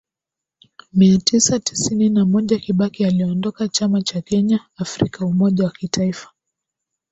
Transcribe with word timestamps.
mia 0.93 1.17
tisa 1.17 1.59
tisini 1.59 2.09
na 2.09 2.25
moja 2.25 2.59
Kibaki 2.59 3.05
aliondoka 3.05 3.67
chama 3.67 4.01
cha 4.01 4.21
Kenya 4.21 4.59
Afrika 4.77 5.25
umoja 5.25 5.63
wa 5.65 5.71
kitaifa 5.71 6.29